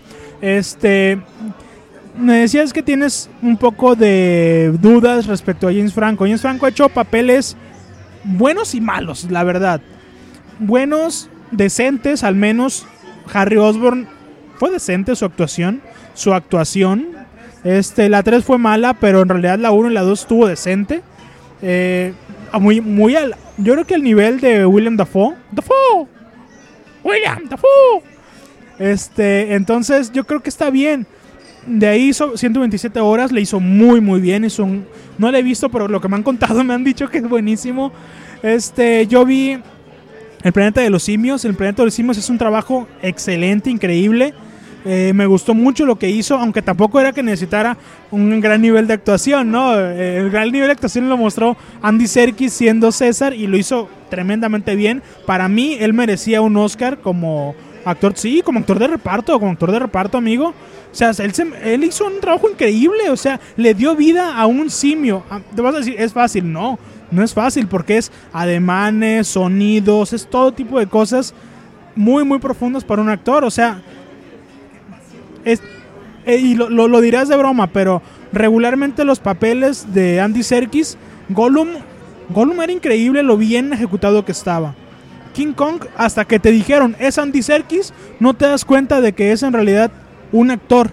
[0.40, 1.18] Este,
[2.16, 6.24] me decías que tienes un poco de dudas respecto a James Franco.
[6.24, 7.56] James Franco ha hecho papeles
[8.24, 9.80] buenos y malos, la verdad.
[10.58, 12.86] Buenos, decentes, al menos.
[13.32, 14.08] Harry Osborn
[14.56, 15.80] fue decente su actuación.
[16.14, 17.08] Su actuación.
[17.64, 21.02] Este, la 3 fue mala, pero en realidad la 1 y la 2 estuvo decente.
[21.62, 22.12] Eh,
[22.60, 25.34] muy, muy al, yo creo que el nivel de William Dafoe.
[25.50, 26.06] Dafoe.
[27.04, 28.02] William Dafoe.
[28.78, 31.06] Este, entonces yo creo que está bien.
[31.66, 34.84] De ahí hizo 127 horas, le hizo muy muy bien, hizo un-
[35.18, 37.28] no la he visto, pero lo que me han contado me han dicho que es
[37.28, 37.92] buenísimo.
[38.42, 39.58] Este, yo vi
[40.42, 44.34] El planeta de los simios, El planeta de los simios es un trabajo excelente, increíble.
[44.84, 47.76] Eh, me gustó mucho lo que hizo, aunque tampoco era que necesitara
[48.10, 49.78] un gran nivel de actuación, ¿no?
[49.78, 53.88] Eh, el gran nivel de actuación lo mostró Andy Serkis siendo César y lo hizo
[54.10, 55.00] tremendamente bien.
[55.24, 59.70] Para mí, él merecía un Oscar como actor, sí, como actor de reparto, como actor
[59.72, 60.48] de reparto, amigo.
[60.48, 64.46] O sea, él, se- él hizo un trabajo increíble, o sea, le dio vida a
[64.46, 65.22] un simio.
[65.30, 66.78] Ah, Te vas a decir, es fácil, no,
[67.10, 71.34] no es fácil porque es ademanes, sonidos, es todo tipo de cosas
[71.96, 73.44] muy, muy profundas para un actor.
[73.44, 73.80] O sea,
[75.44, 80.96] eh, y lo, lo- lo dirás de broma, pero regularmente los papeles de Andy Serkis,
[81.28, 81.68] Gollum,
[82.28, 84.74] Gollum era increíble lo bien ejecutado que estaba.
[85.32, 89.32] King Kong, hasta que te dijeron es Andy Serkis, no te das cuenta de que
[89.32, 89.90] es en realidad
[90.30, 90.90] un actor.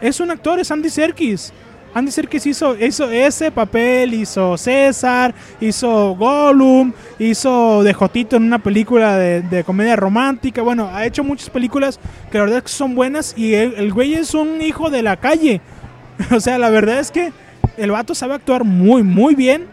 [0.00, 1.52] Es un actor, es Andy Serkis.
[1.94, 9.16] Andy Serkis hizo, ese papel, hizo César, hizo Gollum, hizo de Jotito en una película
[9.16, 10.62] de, de comedia romántica.
[10.62, 13.92] Bueno, ha hecho muchas películas que la verdad es que son buenas y el, el
[13.92, 15.60] güey es un hijo de la calle.
[16.30, 17.32] o sea, la verdad es que
[17.76, 19.66] el vato sabe actuar muy, muy bien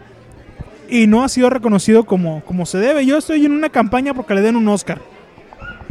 [0.90, 3.06] y no ha sido reconocido como, como se debe.
[3.06, 5.00] Yo estoy en una campaña porque le den un Oscar.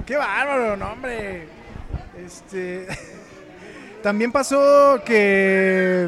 [0.06, 1.48] ¡Qué bárbaro, no, hombre!
[2.26, 2.86] Este.
[4.04, 6.08] También pasó que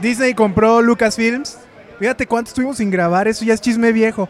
[0.00, 1.58] Disney compró Lucasfilms.
[1.98, 4.28] Fíjate cuánto estuvimos sin grabar, eso ya es chisme viejo.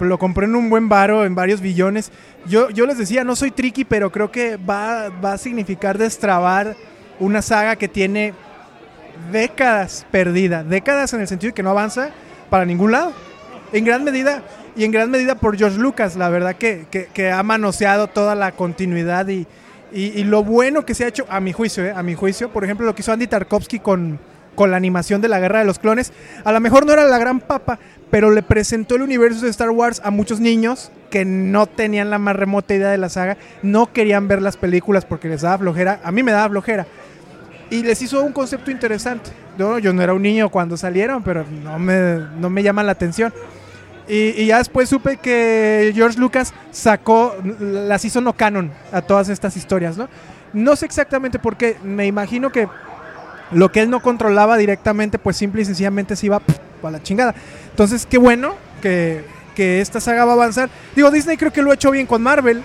[0.00, 2.10] Lo compró en un buen varo, en varios billones.
[2.46, 6.74] Yo, yo les decía, no soy tricky, pero creo que va, va a significar destrabar
[7.20, 8.34] una saga que tiene
[9.30, 10.64] décadas perdida.
[10.64, 12.10] Décadas en el sentido de que no avanza
[12.50, 13.12] para ningún lado.
[13.72, 14.42] En gran medida,
[14.76, 18.52] y en gran medida por George Lucas, la verdad que, que- ha manoseado toda la
[18.52, 19.46] continuidad y,
[19.92, 22.50] y- y lo bueno que se ha hecho, a mi juicio, eh, a mi juicio,
[22.50, 24.18] por ejemplo, lo que hizo Andy Tarkovsky con,
[24.54, 26.12] con la animación de la Guerra de los Clones,
[26.44, 27.78] a lo mejor no era la gran papa,
[28.10, 32.18] pero le presentó el universo de Star Wars a muchos niños que no tenían la
[32.18, 36.00] más remota idea de la saga, no querían ver las películas porque les daba flojera,
[36.04, 36.86] a mí me daba flojera,
[37.70, 39.30] y les hizo un concepto interesante.
[39.58, 42.92] Yo, yo no era un niño cuando salieron, pero no me, no me llama la
[42.92, 43.32] atención.
[44.08, 49.56] Y, ya después supe que George Lucas sacó, las hizo no canon a todas estas
[49.56, 50.08] historias, ¿no?
[50.52, 52.68] No sé exactamente por qué, me imagino que
[53.52, 56.42] lo que él no controlaba directamente, pues simple y sencillamente se iba
[56.82, 57.34] a la chingada.
[57.70, 59.24] Entonces, qué bueno que,
[59.54, 60.68] que esta saga va a avanzar.
[60.96, 62.62] Digo, Disney creo que lo ha hecho bien con Marvel.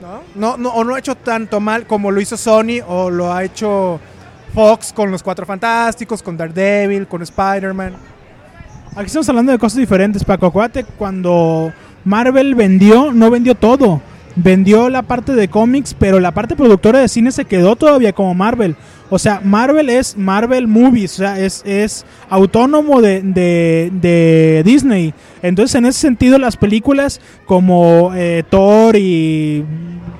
[0.00, 0.22] ¿no?
[0.34, 3.44] No, no, o no ha hecho tanto mal como lo hizo Sony o lo ha
[3.44, 4.00] hecho
[4.54, 8.17] Fox con los Cuatro Fantásticos, con Daredevil, con Spider-Man.
[8.96, 10.46] Aquí estamos hablando de cosas diferentes, Paco.
[10.46, 11.72] Acuérdate, cuando
[12.04, 14.00] Marvel vendió, no vendió todo.
[14.34, 18.34] Vendió la parte de cómics, pero la parte productora de cine se quedó todavía como
[18.34, 18.76] Marvel.
[19.10, 25.14] O sea, Marvel es Marvel Movies, o sea, es, es autónomo de, de- de Disney.
[25.42, 29.64] Entonces, en ese sentido, las películas como eh, Thor y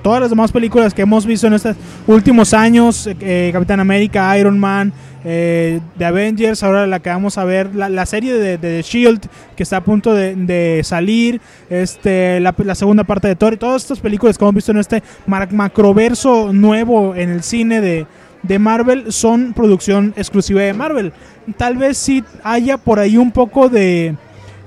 [0.03, 4.59] todas las demás películas que hemos visto en estos últimos años, eh, Capitán América, Iron
[4.59, 4.93] Man,
[5.25, 8.83] eh, de Avengers, ahora la que vamos a ver, la, la serie de, de The
[8.83, 11.41] Shield que está a punto de, salir,
[11.71, 16.53] este, la, segunda parte de Thor, todas estas películas que hemos visto en este macroverso
[16.53, 18.07] nuevo en el cine de,
[18.43, 21.13] de Marvel son producción exclusiva de Marvel.
[21.57, 24.15] Tal vez sí haya por ahí un poco de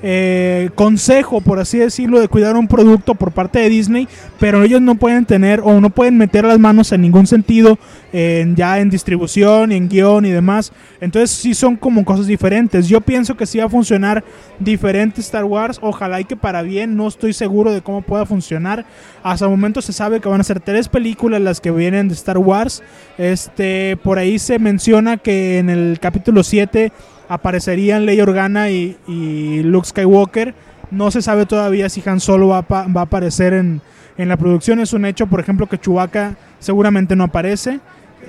[0.03, 4.07] eh, consejo, por así decirlo, de cuidar un producto por parte de Disney,
[4.39, 7.77] pero ellos no pueden tener o no pueden meter las manos en ningún sentido
[8.11, 10.71] en, ya en distribución, en guion y demás.
[10.99, 12.87] Entonces sí son como cosas diferentes.
[12.87, 14.23] Yo pienso que sí va a funcionar
[14.59, 18.85] diferente Star Wars, ojalá y que para bien, no estoy seguro de cómo pueda funcionar.
[19.23, 22.15] Hasta el momento se sabe que van a ser tres películas las que vienen de
[22.15, 22.81] Star Wars.
[23.17, 26.91] Este, por ahí se menciona que en el capítulo 7
[27.33, 30.53] aparecerían Leia Organa y, Luke Skywalker.
[30.91, 33.81] No se sabe todavía si Han Solo va, a aparecer en,
[34.17, 34.79] en la producción.
[34.79, 37.79] Es un hecho, por ejemplo, que Chewbacca seguramente no aparece.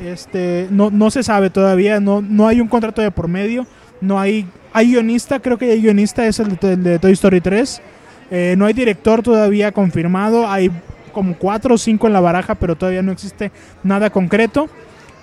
[0.01, 3.67] Este, no, no se sabe todavía, no, no hay un contrato de por medio.
[4.01, 7.41] No hay, hay guionista, creo que hay guionista, es el de, el de Toy Story
[7.41, 7.83] 3.
[8.31, 10.49] Eh, no hay director todavía confirmado.
[10.49, 10.71] Hay
[11.13, 13.51] como cuatro o cinco en la baraja, pero todavía no existe
[13.83, 14.69] nada concreto.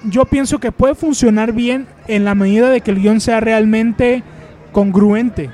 [0.04, 4.24] Yo pienso que puede funcionar bien en la medida de que el guion sea realmente
[4.72, 5.50] congruente.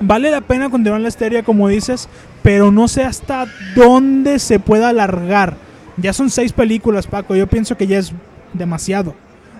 [0.00, 2.08] Vale la pena continuar la historia, como dices,
[2.42, 5.56] pero no sé hasta dónde se pueda alargar.
[5.96, 7.34] Ya son seis películas, Paco.
[7.34, 8.12] Yo pienso que ya es
[8.52, 9.14] demasiado.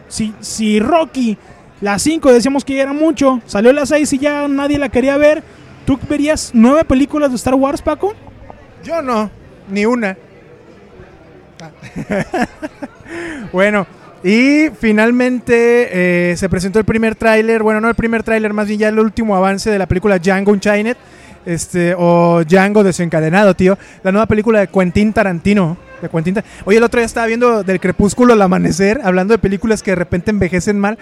[0.08, 1.38] Si, si Rocky,
[1.80, 5.16] las cinco decíamos que ya era mucho, salió las seis y ya nadie la quería
[5.16, 5.42] ver,
[5.84, 8.14] ¿tú verías nueve películas de Star Wars, Paco?
[8.84, 9.30] Yo no,
[9.70, 10.16] ni una.
[13.52, 13.86] Bueno,
[14.24, 18.80] y finalmente eh, se presentó el primer tráiler, bueno, no el primer tráiler, más bien
[18.80, 20.96] ya el último avance de la película Django Unchained,
[21.46, 23.78] este, o Django desencadenado, tío.
[24.02, 25.76] La nueva película de Quentin Tarantino.
[26.02, 29.82] De Quentin Oye, el otro día estaba viendo del crepúsculo al amanecer, hablando de películas
[29.82, 30.98] que de repente envejecen mal.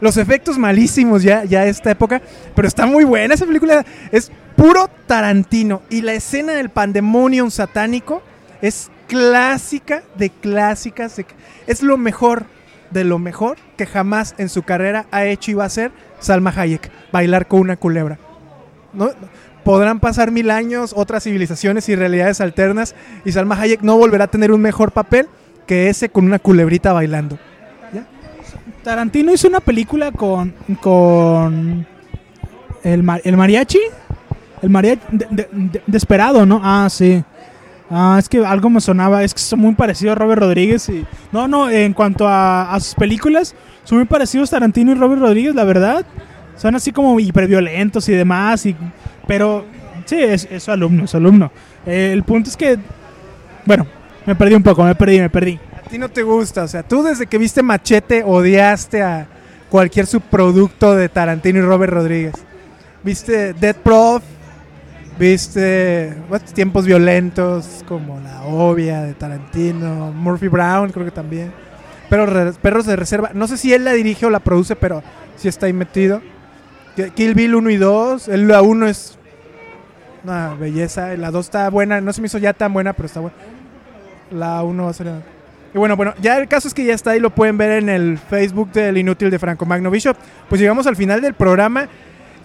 [0.00, 2.22] Los efectos malísimos ya, ya esta época,
[2.54, 3.84] pero está muy buena esa película.
[4.12, 5.82] Es puro Tarantino.
[5.90, 8.22] Y la escena del pandemonium satánico
[8.62, 11.20] es clásica de clásicas.
[11.66, 12.44] es lo mejor
[12.90, 15.90] de lo mejor que jamás en su carrera ha hecho y va a hacer
[16.20, 18.18] Salma Hayek, bailar con una culebra.
[18.92, 19.10] ¿No?
[19.64, 22.94] Podrán pasar mil años, otras civilizaciones y realidades alternas,
[23.24, 25.26] y Salma Hayek no volverá a tener un mejor papel
[25.66, 27.38] que ese con una culebrita bailando.
[28.82, 30.54] Tarantino hizo una película con.
[30.80, 31.86] con.
[32.82, 33.80] El, el mariachi.
[34.62, 35.00] El mariachi.
[35.10, 36.60] de- de- de- desperado, ¿no?
[36.62, 37.22] Ah, sí.
[37.90, 39.22] Ah, es que algo me sonaba.
[39.22, 40.88] Es que son muy parecidos a Robert Rodríguez.
[40.88, 45.54] Y, no, no, en cuanto a, sus películas, son muy parecidos Tarantino y Robert Rodríguez,
[45.54, 46.04] la verdad.
[46.56, 48.66] Son así como hiperviolentos y demás.
[48.66, 48.76] Y,
[49.26, 49.64] pero,
[50.04, 51.50] sí, es, es su alumno, es alumno.
[51.86, 52.78] Eh, el punto es que.
[53.64, 53.86] Bueno,
[54.26, 55.58] me perdí un poco, me perdí, me perdí.
[55.74, 59.26] A ti no te gusta, o sea, tú desde que viste Machete odiaste a
[59.70, 62.34] cualquier subproducto de Tarantino y Robert Rodríguez.
[63.02, 64.22] Viste Dead Prof,
[65.18, 71.52] viste bueno, tiempos violentos como La Obvia de Tarantino, Murphy Brown creo que también.
[72.08, 75.02] Pero Perros de Reserva, no sé si él la dirige o la produce, pero
[75.36, 76.22] sí está ahí metido.
[77.14, 79.18] Kill Bill 1 y 2, el- la 1 es
[80.24, 83.20] una belleza, la 2 está buena, no se me hizo ya tan buena, pero está
[83.20, 83.36] buena.
[84.30, 85.06] La 1 va a ser...
[85.74, 87.88] Y bueno, bueno, ya el caso es que ya está ahí, lo pueden ver en
[87.90, 90.16] el Facebook del Inútil de Franco Magno Bishop.
[90.48, 91.88] Pues llegamos al final del programa.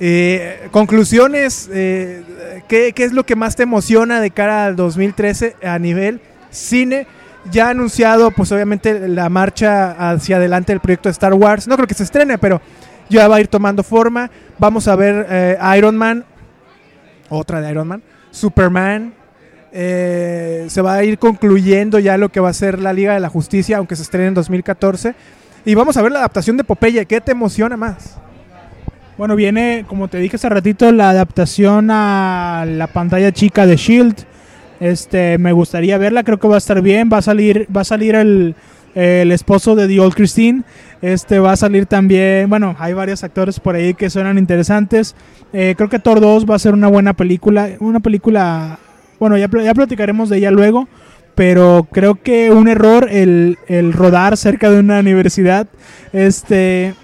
[0.06, 2.24] Eh, conclusiones, eh,
[2.68, 6.20] ¿qué, es lo que más te emociona de cara al 2013 a nivel
[6.52, 7.08] cine?
[7.50, 11.70] Ya ha anunciado, pues obviamente, la marcha hacia adelante del proyecto de Star Wars.
[11.70, 12.62] No creo que se estrene, pero
[13.08, 14.30] ya va a ir tomando forma.
[14.60, 16.26] Vamos a ver eh, Iron Man,
[17.30, 19.14] otra de Iron Man, Superman,
[19.72, 23.22] eh, se va a ir concluyendo ya lo que va a ser la Liga de
[23.22, 25.16] la Justicia, aunque se estrene en 2014.
[25.64, 27.06] Y vamos a ver la adaptación de Popeye.
[27.06, 28.18] ¿Qué te emociona más?
[29.16, 34.16] Bueno, viene, como te dije hace ratito, la adaptación a la pantalla chica de Shield.
[34.80, 37.10] Este, me gustaría verla, creo que va a estar bien.
[37.14, 38.56] Va a salir, va a salir el,
[38.96, 40.64] el esposo de The Old Christine.
[41.04, 42.50] Este va a salir también.
[42.50, 45.16] Bueno, hay varios actores por ahí que suenan interesantes.
[45.54, 47.70] Eh, creo que Thor 2 va a ser una buena película.
[47.80, 48.80] Una película.
[49.20, 50.88] Bueno, ya, ya platicaremos de ella luego.
[51.36, 55.68] Pero creo que un error el, el rodar cerca de una universidad.
[56.14, 56.96] Este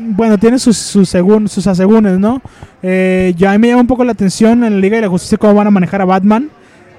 [0.00, 2.40] bueno, tiene sus, sus, segun- sus asegúnes, ¿no?
[2.82, 5.08] Eh, ya a mí me llama un poco la atención en la Liga de la
[5.08, 6.50] Justicia cómo van a manejar a Batman,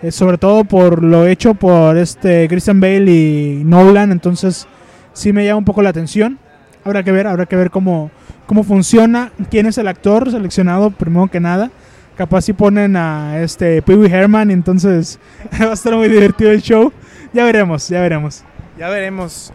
[0.01, 4.67] eh, sobre todo por lo hecho por este Christian Bale y Nolan, entonces
[5.13, 6.37] sí me llama un poco la atención.
[6.83, 8.09] Habrá que ver, habrá que ver cómo,
[8.47, 11.69] cómo funciona, quién es el actor seleccionado, primero que nada.
[12.17, 15.19] Capaz si ponen a este Pee Wee Herman, entonces
[15.61, 16.91] va a estar muy divertido el show.
[17.33, 18.43] Ya veremos, ya veremos.
[18.77, 19.53] Ya veremos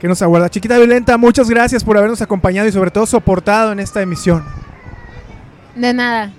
[0.00, 0.48] qué nos aguarda.
[0.48, 4.44] Chiquita Violenta, muchas gracias por habernos acompañado y sobre todo soportado en esta emisión.
[5.74, 6.32] De nada.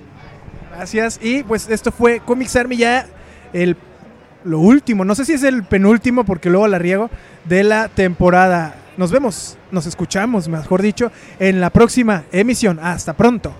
[0.72, 1.20] Gracias.
[1.22, 3.08] Y pues esto fue Comics Army ya
[3.54, 3.76] el
[4.48, 7.10] lo último, no sé si es el penúltimo porque luego la riego
[7.46, 8.76] de la temporada.
[8.96, 12.80] Nos vemos, nos escuchamos, mejor dicho, en la próxima emisión.
[12.82, 13.54] Hasta pronto.